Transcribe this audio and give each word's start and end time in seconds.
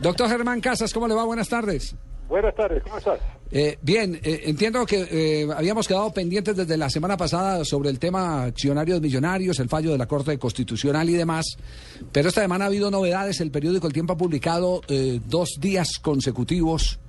Doctor 0.00 0.28
Germán 0.28 0.60
Casas, 0.60 0.94
¿cómo 0.94 1.08
le 1.08 1.14
va? 1.16 1.24
Buenas 1.24 1.48
tardes. 1.48 1.96
Buenas 2.28 2.54
tardes, 2.54 2.80
¿cómo 2.84 2.98
estás? 2.98 3.18
Eh, 3.50 3.78
bien, 3.82 4.14
eh, 4.22 4.42
entiendo 4.44 4.86
que 4.86 5.08
eh, 5.10 5.48
habíamos 5.52 5.88
quedado 5.88 6.12
pendientes 6.12 6.54
desde 6.54 6.76
la 6.76 6.88
semana 6.88 7.16
pasada 7.16 7.64
sobre 7.64 7.90
el 7.90 7.98
tema 7.98 8.44
accionarios 8.44 9.00
millonarios, 9.00 9.58
el 9.58 9.68
fallo 9.68 9.90
de 9.90 9.98
la 9.98 10.06
Corte 10.06 10.38
Constitucional 10.38 11.10
y 11.10 11.14
demás, 11.14 11.56
pero 12.12 12.28
esta 12.28 12.42
semana 12.42 12.66
ha 12.66 12.68
habido 12.68 12.92
novedades. 12.92 13.40
El 13.40 13.50
periódico 13.50 13.88
El 13.88 13.92
Tiempo 13.92 14.12
ha 14.12 14.16
publicado 14.16 14.82
eh, 14.86 15.18
dos 15.26 15.56
días 15.60 15.98
consecutivos, 16.00 17.00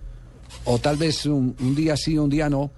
o 0.66 0.80
tal 0.80 0.98
vez 0.98 1.28
un, 1.28 1.56
un 1.60 1.76
día 1.76 1.96
sí, 1.96 2.18
un 2.18 2.32
día 2.32 2.50
no, 2.50 2.72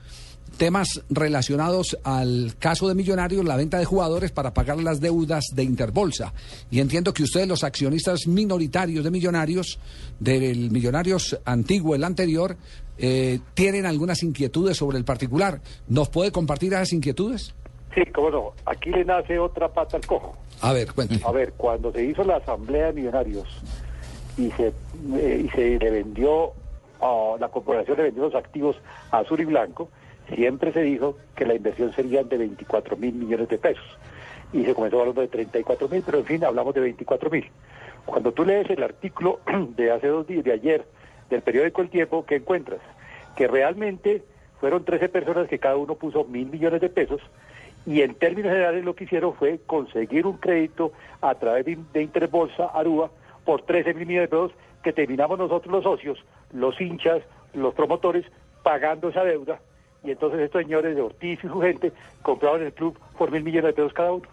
temas 0.58 1.02
relacionados 1.10 1.98
al 2.04 2.56
caso 2.60 2.88
de 2.88 2.96
Millonarios, 2.96 3.44
la 3.46 3.56
venta 3.56 3.80
de 3.80 3.86
jugadores 3.86 4.32
para 4.32 4.54
pagar 4.54 4.78
las 4.78 5.00
deudas 5.00 5.46
de 5.54 5.64
Interbolsa. 5.64 6.34
Y 6.70 6.80
entiendo 6.80 7.14
que 7.14 7.24
ustedes, 7.24 7.48
los 7.48 7.64
accionistas 7.64 8.28
minoritarios 8.28 9.04
de 9.04 9.12
Millonarios, 9.12 9.80
del 10.20 10.72
Millonarios 10.72 11.40
antiguo, 11.46 11.96
el 11.96 12.04
anterior, 12.04 12.58
eh, 12.98 13.40
tienen 13.54 13.86
algunas 13.86 14.22
inquietudes 14.24 14.78
sobre 14.78 14.98
el 14.98 15.06
particular. 15.06 15.62
¿Nos 15.88 16.10
puede 16.10 16.32
compartir 16.32 16.74
esas 16.74 16.94
inquietudes? 16.94 17.56
Sí, 17.96 18.02
cómo 18.14 18.30
no. 18.30 18.54
Aquí 18.66 18.90
le 18.92 19.04
nace 19.04 19.38
otra 19.40 19.68
pata 19.68 19.98
al 19.98 20.06
cojo. 20.06 20.38
A 20.62 20.72
ver, 20.74 20.94
cuente. 20.94 21.20
A 21.26 21.32
ver, 21.32 21.54
cuando 21.54 21.92
se 21.92 22.06
hizo 22.06 22.24
la 22.24 22.38
asamblea 22.38 22.88
de 22.88 22.94
millonarios 22.94 23.48
y 24.38 24.50
se, 24.52 24.68
eh, 25.16 25.46
y 25.46 25.50
se 25.50 25.78
le 25.78 25.92
vendió, 25.92 26.54
a 27.02 27.36
la 27.40 27.50
corporación 27.50 27.98
le 27.98 28.04
vendió 28.04 28.24
los 28.24 28.36
activos 28.36 28.78
a 29.10 29.20
Azul 29.20 29.42
y 29.42 29.46
Blanco, 29.46 29.90
siempre 30.34 30.72
se 30.74 30.82
dijo 30.82 31.18
que 31.36 31.46
la 31.46 31.56
inversión 31.56 31.94
sería 31.94 32.24
de 32.24 32.38
24 32.38 32.98
mil 32.98 33.14
millones 33.14 33.50
de 33.50 33.58
pesos. 33.58 33.86
Y 34.54 34.66
se 34.66 34.74
comenzó 34.74 35.00
hablando 35.00 35.22
de 35.22 35.28
34 35.28 35.88
mil, 35.90 36.04
pero 36.06 36.20
en 36.20 36.26
fin, 36.26 36.44
hablamos 36.44 36.74
de 36.74 36.82
24 36.82 37.30
mil. 37.30 37.50
Cuando 38.06 38.32
tú 38.32 38.46
lees 38.46 38.70
el 38.70 38.84
artículo 38.84 39.40
de 39.76 39.92
hace 39.92 40.08
dos 40.08 40.28
días, 40.28 40.44
de 40.44 40.54
ayer, 40.54 40.86
del 41.30 41.42
periódico 41.42 41.82
El 41.82 41.90
Tiempo, 41.90 42.26
¿qué 42.26 42.36
encuentras? 42.36 42.82
Que 43.36 43.48
realmente 43.48 44.24
fueron 44.60 44.84
13 44.84 45.10
personas 45.10 45.48
que 45.48 45.60
cada 45.60 45.78
uno 45.78 45.96
puso 45.96 46.26
mil 46.26 46.48
millones 46.48 46.82
de 46.82 46.90
pesos 46.90 47.22
y 47.86 48.02
en 48.02 48.14
términos 48.16 48.52
generales 48.52 48.86
lo 48.86 48.96
que 48.96 49.06
hicieron 49.06 49.34
fue 49.34 49.60
conseguir 49.66 50.28
un 50.28 50.38
crédito 50.38 50.92
a 51.22 51.34
través 51.36 51.66
de, 51.66 51.80
de 51.94 52.04
Interbolsa 52.04 52.66
Aruba 52.66 53.10
por 53.44 53.64
13 53.64 53.94
mil 53.96 54.06
millones 54.06 54.30
de 54.30 54.38
pesos 54.38 54.52
que 54.84 54.94
terminamos 54.94 55.38
nosotros 55.38 55.72
los 55.72 55.84
socios, 55.84 56.24
los 56.52 56.80
hinchas, 56.80 57.22
los 57.54 57.74
promotores, 57.74 58.26
pagando 58.64 59.10
esa 59.10 59.24
deuda. 59.24 59.60
Y 60.04 60.12
entonces 60.12 60.40
estos 60.42 60.64
señores 60.64 60.96
de 60.96 61.02
Ortiz 61.02 61.40
y 61.44 61.48
su 61.48 61.60
gente 61.62 61.92
compraron 62.24 62.64
el 62.64 62.74
club 62.74 62.98
por 63.18 63.32
mil 63.32 63.44
millones 63.44 63.68
de 63.70 63.74
pesos 63.74 63.94
cada 63.94 64.14
uno. 64.14 64.24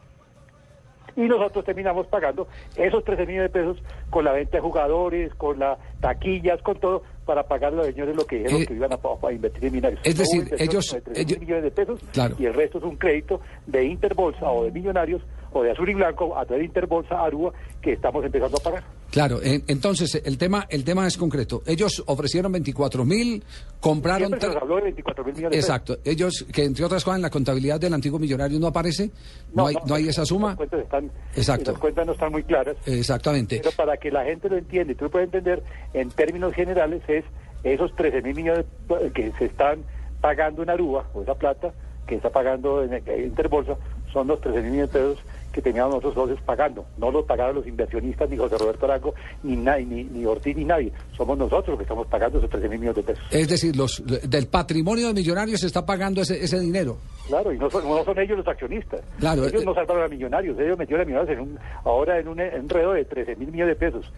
Y 1.16 1.22
nosotros 1.22 1.64
terminamos 1.64 2.06
pagando 2.06 2.46
esos 2.76 3.02
13 3.02 3.26
millones 3.26 3.52
de 3.52 3.60
pesos 3.60 3.82
con 4.08 4.24
la 4.24 4.32
venta 4.32 4.58
de 4.58 4.60
jugadores, 4.60 5.34
con 5.34 5.58
las 5.58 5.76
taquillas, 6.00 6.62
con 6.62 6.78
todo, 6.78 7.02
para 7.26 7.42
pagar 7.42 7.72
a 7.72 7.76
los 7.76 7.86
señores 7.86 8.14
lo 8.14 8.24
que 8.24 8.36
dijeron 8.36 8.62
Eh, 8.62 8.66
que 8.66 8.74
iban 8.74 8.92
a, 8.92 8.98
a 9.26 9.32
invertir 9.32 9.64
en 9.64 9.72
minarios. 9.72 10.00
es 10.04 10.16
decir, 10.16 10.48
ellos- 10.58 10.92
de 10.92 11.00
13 11.00 11.20
ellos- 11.22 11.40
millones 11.40 11.64
de 11.64 11.70
pesos 11.72 12.00
Claro. 12.12 12.36
y 12.38 12.46
el 12.46 12.54
resto 12.54 12.78
es 12.78 12.84
un 12.84 12.96
crédito 12.96 13.40
de 13.66 13.84
Interbolsa 13.84 14.48
o 14.48 14.64
de 14.64 14.70
Millonarios 14.70 15.20
o 15.52 15.62
de 15.62 15.72
Azul 15.72 15.90
y 15.90 15.94
Blanco 15.94 16.36
a 16.38 16.44
través 16.46 16.60
de 16.60 16.66
Interbolsa 16.66 17.20
Aruba 17.24 17.52
que 17.82 17.94
estamos 17.94 18.24
empezando 18.24 18.56
a 18.56 18.60
pagar. 18.62 18.84
Claro, 19.10 19.40
en- 19.42 19.64
entonces 19.68 20.20
el 20.24 20.36
tema, 20.36 20.66
el 20.68 20.84
tema 20.84 21.06
es 21.06 21.16
concreto. 21.16 21.62
Ellos 21.66 22.02
ofrecieron 22.06 22.52
24 22.52 23.04
mil, 23.06 23.42
compraron... 23.80 24.28
Siempre 24.28 24.40
se 24.48 24.54
nos 24.54 24.62
habló 24.62 24.76
de 24.76 24.82
24 24.82 25.24
mil 25.24 25.34
millones. 25.34 25.58
Exacto. 25.58 25.98
Ellos, 26.04 26.44
que 26.52 26.64
entre 26.64 26.84
otras 26.84 27.02
cosas 27.04 27.16
en 27.16 27.22
la 27.22 27.30
contabilidad 27.30 27.80
del 27.80 27.94
antiguo 27.94 28.18
millonario 28.18 28.58
no 28.60 28.66
aparece, 28.66 29.10
no, 29.54 29.66
hay, 29.66 29.76
no 29.86 29.94
hay 29.94 30.08
esa 30.08 30.26
suma. 30.26 30.48
Las 30.48 30.56
cuentas, 30.58 30.80
están, 30.80 31.10
Exacto. 31.34 31.70
las 31.72 31.80
cuentas 31.80 32.06
no 32.06 32.12
están 32.12 32.32
muy 32.32 32.42
claras. 32.42 32.76
Exactamente. 32.84 33.58
Pero 33.62 33.70
para 33.76 33.96
que 33.96 34.10
la 34.10 34.24
gente 34.24 34.48
lo 34.50 34.58
entienda 34.58 34.92
y 34.92 34.96
tú 34.96 35.04
lo 35.06 35.10
puedes 35.10 35.26
entender, 35.26 35.62
en 35.94 36.10
términos 36.10 36.52
generales 36.52 37.02
es 37.08 37.24
esos 37.64 37.94
13 37.96 38.20
mil 38.22 38.34
millones 38.34 38.66
que 39.14 39.32
se 39.38 39.46
están 39.46 39.84
pagando 40.20 40.62
en 40.62 40.70
Aruba, 40.70 41.08
o 41.14 41.22
esa 41.22 41.34
plata 41.34 41.72
que 42.06 42.16
está 42.16 42.30
pagando 42.30 42.82
en, 42.82 42.92
en 42.94 43.24
Interbolsa, 43.24 43.76
son 44.12 44.26
los 44.26 44.40
13 44.40 44.60
mil 44.62 44.70
millones 44.72 44.92
de 44.92 44.98
pesos 45.00 45.18
que 45.58 45.62
teníamos 45.70 45.94
nosotros 45.96 46.14
socios 46.14 46.40
pagando. 46.46 46.84
No 46.98 47.10
los 47.10 47.24
pagaron 47.24 47.56
los 47.56 47.66
inversionistas, 47.66 48.30
ni 48.30 48.36
José 48.36 48.56
Roberto 48.58 48.86
Arango, 48.86 49.12
ni, 49.42 49.56
nadie, 49.56 49.84
ni, 49.86 50.04
ni 50.04 50.24
Ortiz, 50.24 50.56
ni 50.56 50.64
nadie. 50.64 50.92
Somos 51.16 51.36
nosotros 51.36 51.68
los 51.70 51.78
que 51.78 51.82
estamos 51.82 52.06
pagando 52.06 52.38
esos 52.38 52.48
13 52.50 52.68
mil 52.68 52.78
millones 52.78 53.04
de 53.04 53.12
pesos. 53.14 53.24
Es 53.32 53.48
decir, 53.48 53.74
los 53.76 54.02
del 54.06 54.46
patrimonio 54.46 55.08
de 55.08 55.14
millonarios 55.14 55.60
se 55.60 55.66
está 55.66 55.84
pagando 55.84 56.22
ese, 56.22 56.42
ese 56.42 56.60
dinero. 56.60 56.98
Claro, 57.26 57.52
y 57.52 57.58
no 57.58 57.68
son, 57.68 57.84
no 57.88 58.04
son 58.04 58.18
ellos 58.20 58.38
los 58.38 58.46
accionistas. 58.48 59.00
Claro, 59.18 59.44
ellos 59.46 59.62
eh, 59.62 59.64
no 59.64 59.74
salvaron 59.74 60.04
a 60.04 60.08
millonarios, 60.08 60.58
ellos 60.60 60.78
metieron 60.78 61.02
a 61.02 61.04
millonarios 61.04 61.36
en 61.38 61.42
un, 61.42 61.58
ahora 61.84 62.20
en 62.20 62.28
un 62.28 62.38
enredo 62.40 62.92
de 62.92 63.04
13 63.04 63.36
mil 63.36 63.50
millones 63.50 63.76
de 63.78 63.86
pesos 63.86 64.12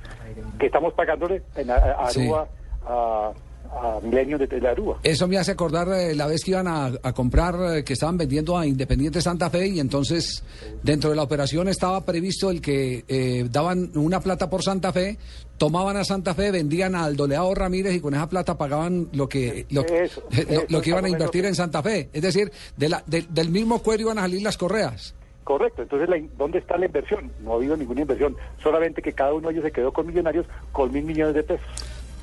que 0.58 0.66
estamos 0.66 0.92
pagándole 0.94 1.42
en 1.56 1.70
a- 1.70 1.74
a 1.76 2.10
Sí. 2.10 2.20
Aruba, 2.20 2.46
a, 2.86 3.32
a 3.72 4.00
Milenio 4.02 4.36
de, 4.38 4.46
de 4.46 4.68
Aruba. 4.68 4.98
Eso 5.02 5.28
me 5.28 5.38
hace 5.38 5.52
acordar 5.52 5.88
eh, 5.92 6.14
la 6.14 6.26
vez 6.26 6.42
que 6.44 6.50
iban 6.52 6.66
a, 6.66 6.86
a 7.02 7.12
comprar, 7.12 7.54
eh, 7.78 7.84
que 7.84 7.92
estaban 7.92 8.16
vendiendo 8.18 8.58
a 8.58 8.66
Independiente 8.66 9.20
Santa 9.22 9.48
Fe 9.50 9.68
y 9.68 9.80
entonces 9.80 10.42
dentro 10.82 11.10
de 11.10 11.16
la 11.16 11.22
operación 11.22 11.68
estaba 11.68 12.04
previsto 12.04 12.50
el 12.50 12.60
que 12.60 13.04
eh, 13.08 13.46
daban 13.50 13.90
una 13.94 14.20
plata 14.20 14.50
por 14.50 14.62
Santa 14.62 14.92
Fe, 14.92 15.18
tomaban 15.58 15.96
a 15.96 16.04
Santa 16.04 16.34
Fe, 16.34 16.50
vendían 16.50 16.94
al 16.94 17.16
Doleado 17.16 17.54
Ramírez 17.54 17.94
y 17.94 18.00
con 18.00 18.14
esa 18.14 18.28
plata 18.28 18.56
pagaban 18.58 19.08
lo 19.12 19.28
que 19.28 19.66
lo, 19.70 19.82
Eso, 19.84 20.22
lo- 20.30 20.36
eso, 20.38 20.62
lo 20.68 20.80
que 20.80 20.90
iban 20.90 21.04
a 21.04 21.08
invertir 21.08 21.44
en 21.46 21.54
Santa 21.54 21.82
Fe. 21.82 22.08
Es 22.12 22.22
decir, 22.22 22.50
de 22.76 22.88
la, 22.88 23.02
de- 23.06 23.26
del 23.30 23.50
mismo 23.50 23.80
cuero 23.80 24.02
iban 24.02 24.18
a 24.18 24.22
salir 24.22 24.42
las 24.42 24.56
correas. 24.58 25.14
Correcto, 25.44 25.82
entonces 25.82 26.08
la 26.08 26.16
¿dónde 26.38 26.58
está 26.58 26.76
la 26.76 26.86
inversión? 26.86 27.32
No 27.42 27.52
ha 27.52 27.56
habido 27.56 27.76
ninguna 27.76 28.02
inversión, 28.02 28.36
solamente 28.62 29.02
que 29.02 29.12
cada 29.12 29.32
uno 29.34 29.48
de 29.48 29.54
ellos 29.54 29.64
se 29.64 29.72
quedó 29.72 29.92
con 29.92 30.06
millonarios 30.06 30.46
con 30.70 30.92
mil 30.92 31.02
millones 31.04 31.34
de 31.34 31.42
pesos. 31.42 31.66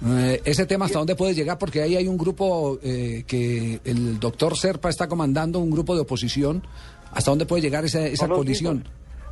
Eh, 0.05 0.41
ese 0.45 0.65
tema 0.65 0.85
hasta 0.85 0.99
dónde 0.99 1.15
puede 1.15 1.33
llegar 1.33 1.57
porque 1.57 1.81
ahí 1.81 1.95
hay 1.95 2.07
un 2.07 2.17
grupo 2.17 2.77
eh, 2.83 3.23
que 3.25 3.79
el 3.83 4.19
doctor 4.19 4.55
Serpa 4.55 4.89
está 4.89 5.07
comandando, 5.07 5.59
un 5.59 5.71
grupo 5.71 5.95
de 5.95 6.01
oposición. 6.01 6.63
¿Hasta 7.11 7.31
dónde 7.31 7.45
puede 7.45 7.61
llegar 7.61 7.85
esa, 7.85 8.05
esa 8.05 8.27
colisión? 8.27 8.83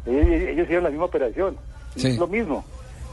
Ellos, 0.06 0.64
hicieron 0.64 0.84
la 0.84 0.90
misma 0.90 1.06
operación. 1.06 1.58
Sí. 1.96 2.08
Es 2.08 2.18
lo 2.18 2.28
mismo. 2.28 2.64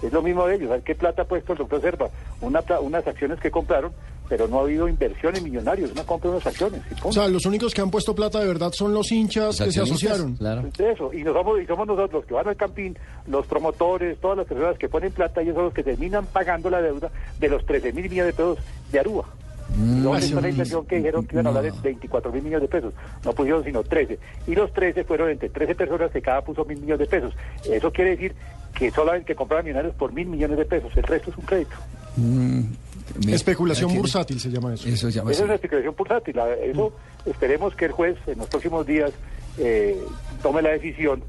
Es 0.02 0.12
lo 0.12 0.22
mismo 0.22 0.46
de 0.46 0.56
ellos. 0.56 0.68
¿Sabes 0.68 0.84
qué 0.84 0.94
plata 0.94 1.22
ha 1.22 1.24
puesto 1.26 1.52
el 1.52 1.58
doctor 1.58 1.80
Serpa? 1.80 2.10
Una, 2.40 2.62
unas 2.80 3.06
acciones 3.06 3.38
que 3.38 3.50
compraron, 3.50 3.92
pero 4.32 4.48
no 4.48 4.60
ha 4.60 4.62
habido 4.62 4.88
inversión 4.88 5.36
en 5.36 5.44
millonarios. 5.44 5.92
Una 5.92 6.04
compra 6.04 6.30
de 6.30 6.36
unas 6.36 6.46
acciones. 6.46 6.80
O 7.02 7.12
sea, 7.12 7.28
los 7.28 7.44
únicos 7.44 7.74
que 7.74 7.82
han 7.82 7.90
puesto 7.90 8.14
plata 8.14 8.40
de 8.40 8.46
verdad 8.46 8.72
son 8.72 8.94
los 8.94 9.12
hinchas 9.12 9.60
que 9.60 9.70
se 9.70 9.82
asociaron. 9.82 10.36
Claro. 10.36 10.70
De 10.74 10.90
eso. 10.90 11.12
Y, 11.12 11.22
nos 11.22 11.34
somos, 11.34 11.60
y 11.60 11.66
somos 11.66 11.86
nosotros 11.86 12.12
los 12.12 12.24
que 12.24 12.32
van 12.32 12.48
al 12.48 12.56
campín, 12.56 12.96
los 13.26 13.46
promotores, 13.46 14.18
todas 14.20 14.38
las 14.38 14.46
personas 14.46 14.78
que 14.78 14.88
ponen 14.88 15.12
plata, 15.12 15.42
ellos 15.42 15.54
son 15.54 15.64
los 15.64 15.74
que 15.74 15.82
terminan 15.82 16.24
pagando 16.24 16.70
la 16.70 16.80
deuda 16.80 17.10
de 17.38 17.48
los 17.50 17.66
13 17.66 17.92
mil 17.92 18.08
millones 18.08 18.34
de 18.34 18.42
pesos 18.42 18.58
de 18.90 19.00
Aruba. 19.00 19.26
¿Dónde 19.76 20.24
está 20.24 20.40
la 20.40 20.48
inversión 20.48 20.86
que 20.86 20.96
dijeron 20.96 21.26
que 21.26 21.34
iban 21.34 21.46
a 21.48 21.48
hablar 21.50 21.64
de 21.64 21.72
24 21.82 22.32
mil 22.32 22.42
millones 22.42 22.70
de 22.70 22.74
pesos? 22.74 22.94
No 23.26 23.34
pusieron 23.34 23.62
sino 23.64 23.82
13. 23.82 24.18
Y 24.46 24.54
los 24.54 24.72
13 24.72 25.04
fueron 25.04 25.28
entre 25.28 25.50
13 25.50 25.74
personas 25.74 26.10
que 26.10 26.22
cada 26.22 26.40
puso 26.40 26.64
mil 26.64 26.80
millones 26.80 27.00
de 27.00 27.06
pesos. 27.06 27.34
Eso 27.70 27.92
quiere 27.92 28.12
decir 28.12 28.34
que 28.74 28.90
solamente 28.90 29.26
que 29.26 29.34
compraban 29.34 29.66
millonarios 29.66 29.94
por 29.94 30.10
mil 30.14 30.26
millones 30.26 30.56
de 30.56 30.64
pesos. 30.64 30.90
El 30.96 31.02
resto 31.02 31.30
es 31.30 31.36
un 31.36 31.44
crédito. 31.44 31.76
Especulación 33.28 33.94
bursátil 33.94 34.40
se 34.40 34.50
llama 34.50 34.74
eso. 34.74 34.88
Eso 34.88 35.10
se 35.10 35.16
llama 35.18 35.30
es 35.32 35.40
especulación 35.40 35.94
bursátil. 35.96 36.36
Eso 36.62 36.92
esperemos 37.26 37.74
que 37.74 37.86
el 37.86 37.92
juez 37.92 38.16
en 38.26 38.38
los 38.38 38.48
próximos 38.48 38.86
días 38.86 39.12
eh, 39.58 39.96
tome 40.42 40.62
la 40.62 40.70
decisión 40.70 41.22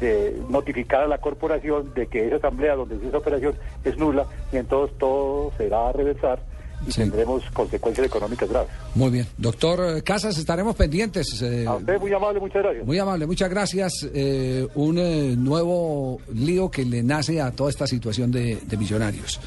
de 0.00 0.36
notificar 0.50 1.02
a 1.02 1.06
la 1.06 1.18
corporación 1.18 1.92
de 1.94 2.06
que 2.08 2.26
esa 2.26 2.36
asamblea 2.36 2.74
donde 2.74 2.96
se 2.96 3.00
hizo 3.02 3.08
esa 3.10 3.18
operación 3.18 3.54
es 3.84 3.96
nula 3.96 4.26
y 4.52 4.56
entonces 4.56 4.96
todo 4.98 5.52
será 5.56 5.88
a 5.88 5.92
reversar 5.92 6.40
y 6.86 6.90
Sí. 6.90 7.00
tendremos 7.02 7.42
consecuencias 7.52 8.06
económicas 8.06 8.48
graves. 8.48 8.70
Muy 8.94 9.10
bien. 9.10 9.26
Doctor 9.38 10.02
Casas, 10.02 10.36
estaremos 10.36 10.74
pendientes. 10.74 11.40
eh, 11.42 11.64
A 11.66 11.76
usted 11.76 11.98
muy 12.00 12.12
amable, 12.12 12.40
muchas 12.40 12.62
gracias. 12.62 12.84
muy 12.84 12.98
amable, 12.98 13.26
muchas 13.26 13.48
gracias. 13.48 13.92
Eh, 14.12 14.66
un 14.74 14.98
eh, 14.98 15.34
nuevo 15.38 16.20
lío 16.34 16.70
que 16.70 16.84
le 16.84 17.02
nace 17.02 17.40
a 17.40 17.52
toda 17.52 17.70
esta 17.70 17.86
situación 17.86 18.32
de, 18.32 18.56
de 18.66 18.76
millonarios. 18.76 19.40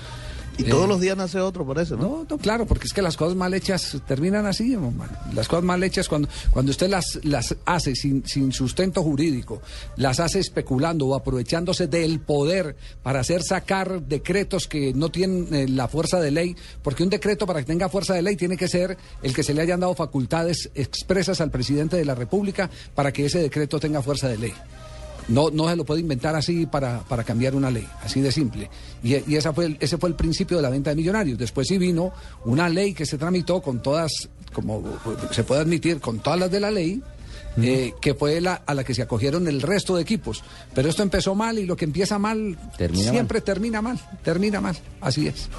Y 0.57 0.63
Eh, 0.63 0.69
todos 0.69 0.88
los 0.88 1.00
días 1.00 1.16
nace 1.16 1.40
otro, 1.40 1.66
por 1.66 1.78
eso, 1.79 1.96
¿no? 1.96 2.03
No, 2.03 2.28
no, 2.29 2.37
claro, 2.37 2.66
porque 2.66 2.87
es 2.87 2.93
que 2.93 3.02
las 3.02 3.16
cosas 3.16 3.35
mal 3.35 3.53
hechas 3.53 3.97
terminan 4.08 4.46
así, 4.46 4.73
hermano. 4.73 5.11
Las 5.34 5.47
cosas 5.47 5.64
mal 5.64 5.84
hechas 5.84 6.09
cuando, 6.09 6.28
cuando 6.52 6.72
usted 6.72 6.90
las, 6.90 7.20
las 7.23 7.55
hace 7.66 7.96
sin, 7.96 8.26
sin 8.28 8.52
sustento 8.52 9.03
jurídico, 9.03 9.61
las 9.97 10.20
hace 10.20 10.40
especulando 10.40 11.05
o 11.08 11.16
aprovechándose 11.16 11.87
del 11.87 12.20
poder 12.20 12.76
para 13.03 13.20
hacer 13.20 13.43
sacar 13.43 14.02
decretos 14.02 14.67
que 14.67 14.93
no 14.93 15.09
tienen 15.09 15.53
eh, 15.53 15.67
la 15.67 15.87
fuerza 15.87 16.20
de 16.20 16.32
ley, 16.32 16.55
porque 16.82 17.03
un 17.03 17.09
decreto 17.09 17.46
para 17.46 17.59
que 17.59 17.66
tenga 17.66 17.90
fuerza 17.90 18.14
de 18.16 18.22
ley 18.23 18.35
tiene 18.35 18.58
que 18.58 18.67
ser 18.67 18.97
el 19.22 19.34
que 19.35 19.43
se 19.43 19.53
le 19.53 19.61
hayan 19.61 19.79
dado 19.79 19.93
facultades 19.93 20.72
expresas 20.73 21.40
al 21.40 21.52
presidente 21.52 21.97
de 21.97 22.05
la 22.05 22.16
República 22.16 22.70
para 22.96 23.11
que 23.14 23.26
ese 23.26 23.40
decreto 23.40 23.79
tenga 23.79 24.02
fuerza 24.02 24.28
de 24.28 24.37
ley. 24.37 24.53
No, 25.28 25.49
no 25.49 25.69
se 25.69 25.75
lo 25.75 25.84
puede 25.85 26.02
inventar 26.02 26.35
así 26.35 26.66
para, 26.66 26.99
para 27.02 27.23
cambiar 27.23 27.53
una 27.55 27.69
ley, 27.69 27.87
así 28.03 28.22
de 28.22 28.31
simple. 28.31 28.69
Y, 29.03 29.16
y 29.31 29.35
esa 29.35 29.53
fue 29.53 29.66
el- 29.66 29.78
ese 29.79 29.97
fue 29.97 30.09
el 30.09 30.16
principio 30.16 30.58
de 30.58 30.64
la 30.64 30.69
venta 30.69 30.90
de 30.91 30.96
millonarios. 30.96 31.37
Después 31.37 31.67
sí 31.67 31.78
vino 31.78 32.11
una 32.46 32.69
ley 32.69 32.93
que 32.93 33.05
se 33.05 33.17
tramitó 33.17 33.61
con 33.61 33.81
todas, 33.81 34.11
como 34.53 34.84
se 35.31 35.43
puede 35.43 35.61
admitir, 35.61 35.99
con 35.99 36.19
todas 36.19 36.40
las 36.40 36.52
de 36.52 36.59
la 36.59 36.72
ley, 36.72 37.02
eh, 37.59 37.93
que 37.99 38.14
fue 38.14 38.40
la, 38.40 38.53
a 38.66 38.73
la 38.75 38.84
que 38.84 38.93
se 38.93 39.02
acogieron 39.02 39.47
el 39.47 39.61
resto 39.61 39.96
de 39.96 40.02
equipos. 40.03 40.43
Pero 40.75 40.90
esto 40.90 41.02
empezó 41.03 41.34
mal 41.35 41.58
y 41.59 41.66
lo 41.66 41.75
que 41.75 41.85
empieza 41.85 42.20
mal 42.20 42.58
Termina 42.78 43.09
siempre 43.11 43.41
termina 43.41 43.81
mal, 43.81 43.99
termina 44.23 44.61
mal. 44.61 44.78
Así 45.02 45.28
es. 45.28 45.49